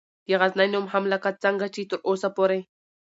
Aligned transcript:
دغزنی 0.27 0.67
نوم 0.73 0.85
هم 0.93 1.03
لکه 1.13 1.29
څنګه 1.43 1.65
چې 1.73 1.81
تراوسه 1.89 2.29
پورې 2.37 2.59